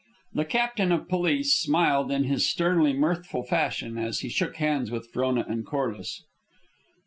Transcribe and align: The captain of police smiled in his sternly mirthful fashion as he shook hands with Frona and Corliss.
The 0.33 0.45
captain 0.45 0.91
of 0.91 1.07
police 1.07 1.53
smiled 1.53 2.11
in 2.11 2.23
his 2.23 2.49
sternly 2.49 2.91
mirthful 2.91 3.43
fashion 3.43 3.99
as 3.99 4.21
he 4.21 4.29
shook 4.29 4.55
hands 4.55 4.89
with 4.89 5.11
Frona 5.11 5.45
and 5.47 5.63
Corliss. 5.63 6.23